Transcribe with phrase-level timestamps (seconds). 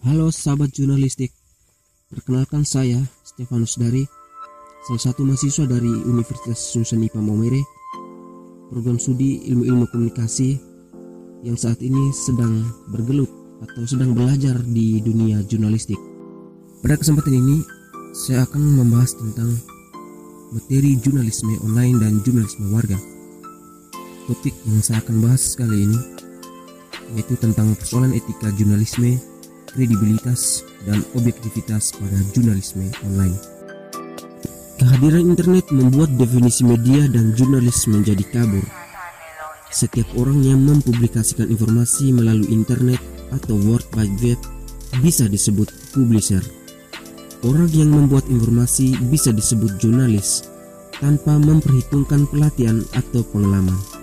[0.00, 1.28] Halo sahabat jurnalistik,
[2.08, 4.08] perkenalkan saya Stefanus Dari,
[4.88, 7.60] salah satu mahasiswa dari Universitas Susan IPA Maumere,
[8.72, 10.56] program studi ilmu-ilmu komunikasi
[11.44, 13.28] yang saat ini sedang bergelut
[13.60, 16.00] atau sedang belajar di dunia jurnalistik.
[16.80, 17.60] Pada kesempatan ini,
[18.16, 19.52] saya akan membahas tentang
[20.56, 22.96] materi jurnalisme online dan jurnalisme warga.
[24.24, 26.00] Topik yang saya akan bahas kali ini
[27.20, 29.20] yaitu tentang persoalan etika jurnalisme
[29.72, 33.36] kredibilitas, dan objektivitas pada jurnalisme online.
[34.80, 38.64] Kehadiran internet membuat definisi media dan jurnalis menjadi kabur.
[39.70, 42.98] Setiap orang yang mempublikasikan informasi melalui internet
[43.30, 44.40] atau World Wide Web
[45.04, 46.42] bisa disebut publisher.
[47.46, 50.48] Orang yang membuat informasi bisa disebut jurnalis
[50.98, 53.99] tanpa memperhitungkan pelatihan atau pengalaman.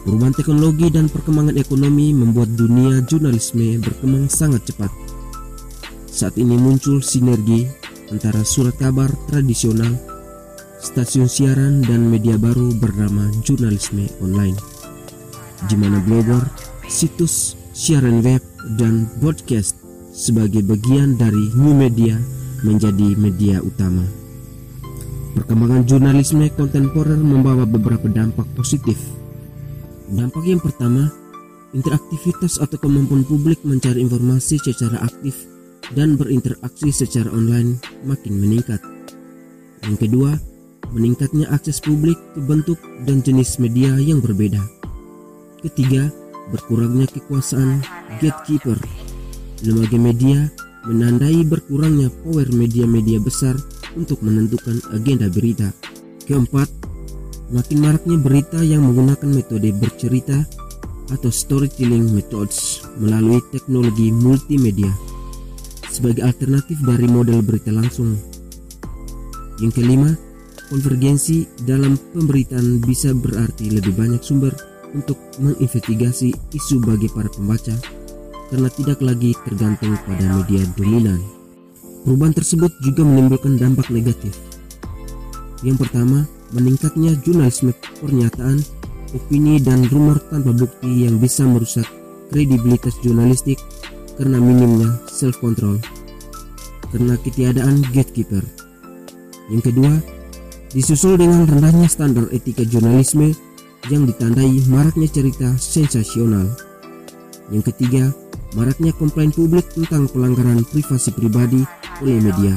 [0.00, 4.88] Perubahan teknologi dan perkembangan ekonomi membuat dunia jurnalisme berkembang sangat cepat.
[6.08, 7.68] Saat ini muncul sinergi
[8.08, 9.92] antara surat kabar tradisional,
[10.80, 14.56] stasiun siaran, dan media baru bernama jurnalisme online,
[15.68, 16.48] di mana blogger,
[16.88, 18.40] situs, siaran web,
[18.80, 19.76] dan broadcast
[20.16, 22.16] sebagai bagian dari new media
[22.64, 24.08] menjadi media utama.
[25.36, 29.19] Perkembangan jurnalisme kontemporer membawa beberapa dampak positif
[30.10, 31.06] Dampak yang pertama,
[31.70, 35.46] interaktivitas atau kemampuan publik mencari informasi secara aktif
[35.94, 38.82] dan berinteraksi secara online makin meningkat.
[39.86, 40.34] Yang kedua,
[40.90, 44.58] meningkatnya akses publik ke bentuk dan jenis media yang berbeda.
[45.62, 46.10] Ketiga,
[46.50, 47.78] berkurangnya kekuasaan
[48.18, 48.76] gatekeeper.
[49.62, 50.50] Lembaga media
[50.90, 53.54] menandai berkurangnya power media-media besar
[53.94, 55.70] untuk menentukan agenda berita.
[56.24, 56.66] Keempat,
[57.50, 60.38] Makin maraknya berita yang menggunakan metode bercerita
[61.10, 64.90] atau storytelling methods melalui teknologi multimedia
[65.90, 68.14] sebagai alternatif dari model berita langsung.
[69.58, 70.14] Yang kelima,
[70.70, 74.54] konvergensi dalam pemberitaan bisa berarti lebih banyak sumber
[74.94, 77.74] untuk menginvestigasi isu bagi para pembaca
[78.50, 81.18] karena tidak lagi tergantung pada media dominan.
[82.06, 84.32] Perubahan tersebut juga menimbulkan dampak negatif.
[85.60, 86.24] Yang pertama,
[86.54, 88.62] meningkatnya jurnalisme pernyataan,
[89.14, 91.86] opini dan rumor tanpa bukti yang bisa merusak
[92.30, 93.58] kredibilitas jurnalistik
[94.14, 95.80] karena minimnya self control
[96.90, 98.42] karena ketiadaan gatekeeper.
[99.50, 99.92] Yang kedua,
[100.74, 103.34] disusul dengan rendahnya standar etika jurnalisme
[103.88, 106.46] yang ditandai maraknya cerita sensasional.
[107.50, 108.04] Yang ketiga,
[108.54, 111.62] maraknya komplain publik tentang pelanggaran privasi pribadi
[112.02, 112.54] oleh media.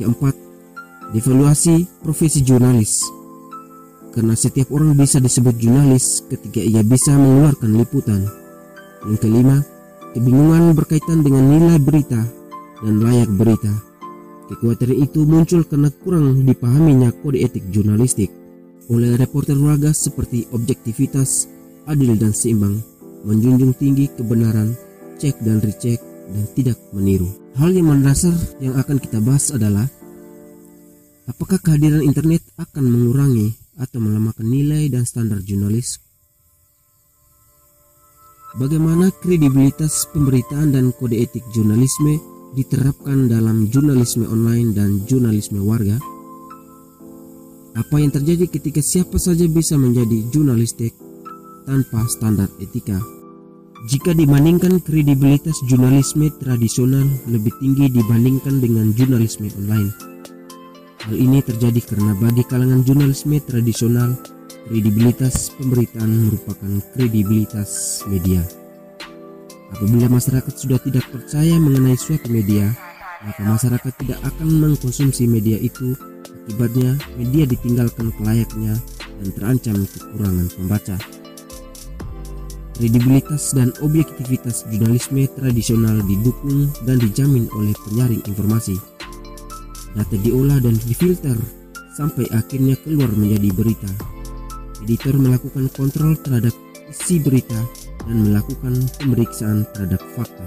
[0.00, 0.32] Keempat,
[1.08, 3.00] Devaluasi profesi jurnalis.
[4.12, 8.28] Karena setiap orang bisa disebut jurnalis ketika ia bisa mengeluarkan liputan.
[9.08, 9.56] Yang kelima,
[10.12, 12.20] kebingungan berkaitan dengan nilai berita
[12.84, 13.72] dan layak berita.
[14.52, 18.28] Kekhawatiran itu muncul karena kurang dipahaminya kode etik jurnalistik.
[18.92, 21.48] Oleh reporter warga seperti objektivitas,
[21.88, 22.84] adil dan seimbang,
[23.24, 24.76] menjunjung tinggi kebenaran,
[25.16, 27.32] cek dan recheck, dan tidak meniru.
[27.56, 29.88] Hal yang mendasar yang akan kita bahas adalah
[31.28, 36.00] Apakah kehadiran internet akan mengurangi atau melemahkan nilai dan standar jurnalis?
[38.56, 42.16] Bagaimana kredibilitas pemberitaan dan kode etik jurnalisme
[42.56, 46.00] diterapkan dalam jurnalisme online dan jurnalisme warga?
[47.76, 50.96] Apa yang terjadi ketika siapa saja bisa menjadi jurnalistik
[51.68, 52.96] tanpa standar etika?
[53.84, 59.92] Jika dibandingkan kredibilitas jurnalisme tradisional lebih tinggi dibandingkan dengan jurnalisme online,
[61.08, 64.12] Hal ini terjadi karena bagi kalangan jurnalisme tradisional,
[64.68, 68.44] kredibilitas pemberitaan merupakan kredibilitas media.
[69.72, 72.68] Apabila masyarakat sudah tidak percaya mengenai suatu media,
[73.24, 75.96] maka masyarakat tidak akan mengkonsumsi media itu.
[76.44, 78.76] Akibatnya, media ditinggalkan kelayaknya
[79.08, 80.96] dan terancam kekurangan pembaca.
[82.76, 88.97] Kredibilitas dan objektivitas jurnalisme tradisional didukung dan dijamin oleh penyaring informasi
[89.96, 91.38] Data diolah dan difilter
[91.96, 93.90] sampai akhirnya keluar menjadi berita.
[94.84, 96.54] Editor melakukan kontrol terhadap
[96.88, 97.58] isi berita
[98.06, 100.46] dan melakukan pemeriksaan terhadap fakta.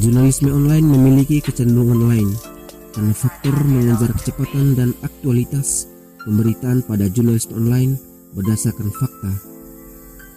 [0.00, 2.28] Jurnalisme online memiliki kecenderungan lain
[2.92, 5.88] karena faktor mengejar kecepatan dan aktualitas
[6.24, 7.96] pemberitaan pada jurnalisme online
[8.32, 9.32] berdasarkan fakta.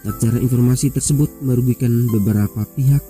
[0.06, 3.02] Tak informasi tersebut merugikan beberapa pihak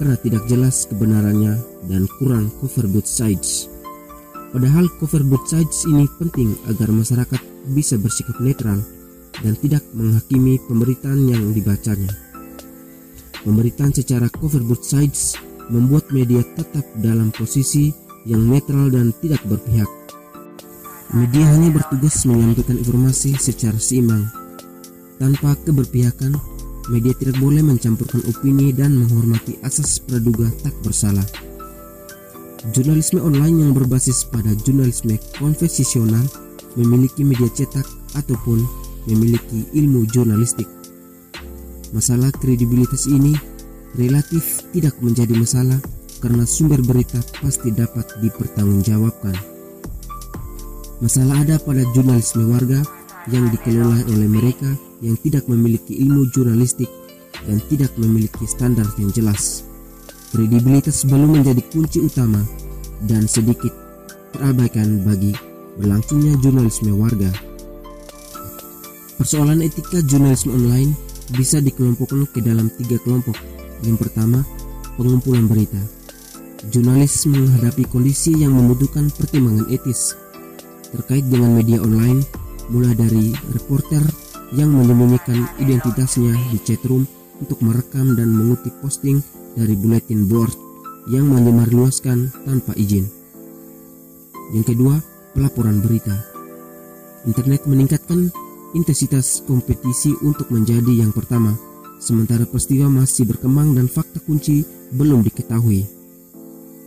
[0.00, 1.60] karena tidak jelas kebenarannya
[1.92, 3.71] dan kurang cover both sides.
[4.52, 7.40] Padahal cover both sides ini penting agar masyarakat
[7.72, 8.84] bisa bersikap netral
[9.40, 12.12] dan tidak menghakimi pemberitaan yang dibacanya.
[13.42, 15.40] Pemberitaan secara cover both sides
[15.72, 17.96] membuat media tetap dalam posisi
[18.28, 19.88] yang netral dan tidak berpihak.
[21.16, 24.28] Media hanya bertugas menyampaikan informasi secara seimbang.
[25.16, 26.36] Tanpa keberpihakan,
[26.92, 31.51] media tidak boleh mencampurkan opini dan menghormati asas praduga tak bersalah.
[32.70, 36.22] Jurnalisme online yang berbasis pada jurnalisme konvensional
[36.78, 37.82] memiliki media cetak
[38.14, 38.62] ataupun
[39.10, 40.70] memiliki ilmu jurnalistik.
[41.90, 43.34] Masalah kredibilitas ini
[43.98, 45.82] relatif tidak menjadi masalah
[46.22, 49.34] karena sumber berita pasti dapat dipertanggungjawabkan.
[51.02, 52.78] Masalah ada pada jurnalisme warga
[53.26, 54.70] yang dikelola oleh mereka
[55.02, 56.86] yang tidak memiliki ilmu jurnalistik
[57.42, 59.71] dan tidak memiliki standar yang jelas.
[60.32, 62.40] Kredibilitas belum menjadi kunci utama
[63.04, 63.68] dan sedikit
[64.32, 65.36] terabaikan bagi
[65.76, 67.28] berlangsungnya jurnalisme warga.
[69.20, 70.96] Persoalan etika jurnalisme online
[71.36, 73.36] bisa dikelompokkan ke dalam tiga kelompok.
[73.84, 74.40] Yang pertama,
[74.96, 75.76] pengumpulan berita.
[76.72, 80.16] Jurnalis menghadapi kondisi yang membutuhkan pertimbangan etis
[80.96, 82.24] terkait dengan media online,
[82.72, 84.00] mulai dari reporter
[84.56, 87.04] yang menyembunyikan identitasnya di chatroom
[87.36, 89.20] untuk merekam dan mengutip posting
[89.58, 90.54] dari bulletin board
[91.10, 93.06] yang menyebarluaskan tanpa izin.
[94.52, 95.00] Yang kedua,
[95.34, 96.14] pelaporan berita.
[97.26, 98.28] Internet meningkatkan
[98.76, 101.56] intensitas kompetisi untuk menjadi yang pertama,
[102.02, 105.86] sementara peristiwa masih berkembang dan fakta kunci belum diketahui.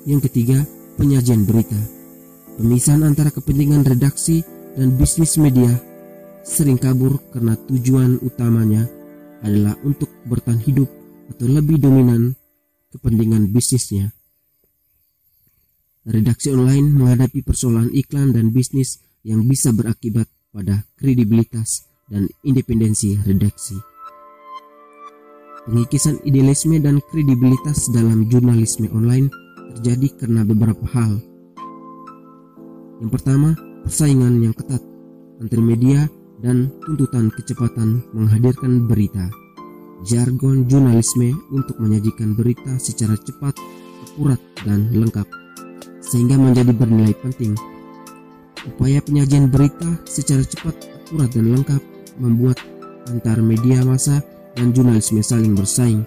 [0.05, 0.61] Yang ketiga,
[0.95, 1.77] penyajian berita.
[2.55, 4.45] Pemisahan antara kepentingan redaksi
[4.79, 5.75] dan bisnis media
[6.45, 8.85] sering kabur karena tujuan utamanya
[9.41, 10.87] adalah untuk bertahan hidup
[11.33, 12.37] atau lebih dominan
[12.95, 14.15] kepentingan bisnisnya.
[16.07, 23.75] Redaksi online menghadapi persoalan iklan dan bisnis yang bisa berakibat pada kredibilitas dan independensi redaksi.
[25.65, 29.33] Pengikisan idealisme dan kredibilitas dalam jurnalisme online
[29.73, 31.17] terjadi karena beberapa hal.
[33.01, 34.79] Yang pertama, persaingan yang ketat
[35.41, 36.05] antar media
[36.45, 39.25] dan tuntutan kecepatan menghadirkan berita.
[40.03, 43.55] Jargon jurnalisme untuk menyajikan berita secara cepat,
[44.03, 45.23] akurat, dan lengkap,
[46.03, 47.55] sehingga menjadi bernilai penting.
[48.67, 50.75] Upaya penyajian berita secara cepat,
[51.07, 51.81] akurat, dan lengkap
[52.19, 52.59] membuat
[53.07, 54.19] antar media massa
[54.59, 56.03] dan jurnalisme saling bersaing.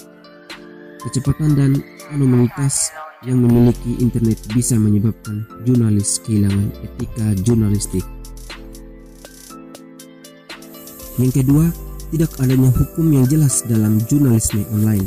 [1.01, 1.71] Kecepatan dan
[2.13, 2.93] anonimitas
[3.25, 8.05] yang memiliki internet bisa menyebabkan jurnalis kehilangan etika jurnalistik.
[11.19, 11.67] Yang kedua,
[12.09, 15.05] tidak adanya hukum yang jelas dalam jurnalisme online.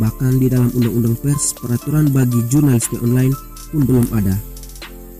[0.00, 3.34] Bahkan di dalam undang-undang pers, peraturan bagi jurnalisme online
[3.68, 4.36] pun belum ada.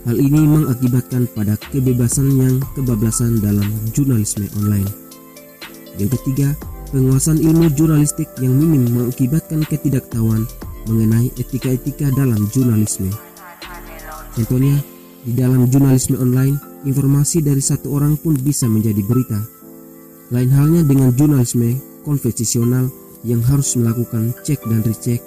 [0.08, 4.88] Hal ini mengakibatkan pada kebebasan yang kebablasan dalam jurnalisme online.
[6.00, 6.56] Yang ketiga,
[6.88, 10.48] penguasaan ilmu jurnalistik yang minim mengakibatkan ketidaktahuan
[10.88, 13.12] mengenai etika-etika dalam jurnalisme.
[14.32, 14.80] Contohnya,
[15.20, 16.56] di dalam jurnalisme online,
[16.88, 19.59] informasi dari satu orang pun bisa menjadi berita
[20.30, 21.74] lain halnya dengan jurnalisme
[22.06, 22.86] konvensional
[23.26, 25.20] yang harus melakukan cek dan recheck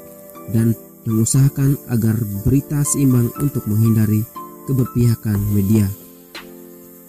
[0.55, 0.73] dan
[1.03, 2.15] mengusahakan agar
[2.47, 4.23] berita seimbang untuk menghindari
[4.65, 5.85] keberpihakan media.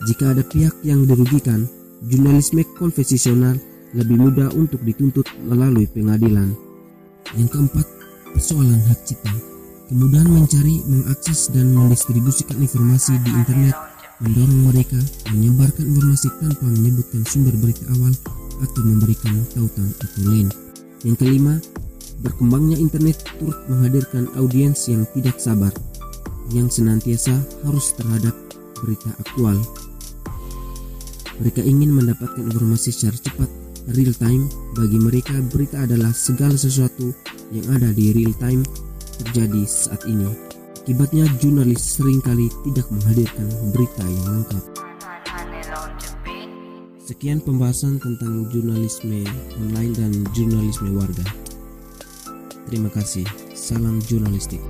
[0.05, 1.64] Jika ada pihak yang dirugikan,
[2.05, 3.56] jurnalisme konvensional
[3.94, 6.52] lebih mudah untuk dituntut melalui pengadilan.
[7.38, 7.87] Yang keempat,
[8.35, 9.32] persoalan hak cipta.
[9.88, 15.01] Kemudahan mencari, mengakses, dan mendistribusikan informasi di internet mendorong mereka
[15.35, 18.15] menyebarkan informasi tanpa menyebutkan sumber berita awal
[18.63, 20.51] atau memberikan tautan atau link.
[21.03, 21.55] Yang kelima,
[22.23, 25.75] berkembangnya internet turut menghadirkan audiens yang tidak sabar,
[26.55, 27.35] yang senantiasa
[27.67, 28.33] harus terhadap
[28.79, 29.59] berita aktual.
[31.43, 33.51] Mereka ingin mendapatkan informasi secara cepat,
[33.91, 34.47] real time.
[34.79, 37.11] Bagi mereka, berita adalah segala sesuatu
[37.51, 38.63] yang ada di real time
[39.19, 40.54] terjadi saat ini.
[40.84, 44.64] Akibatnya jurnalis sering kali tidak menghadirkan berita yang lengkap.
[47.00, 49.24] Sekian pembahasan tentang jurnalisme
[49.64, 51.24] online dan jurnalisme warga.
[52.69, 53.24] Terima kasih.
[53.56, 54.60] Salam jurnalistik.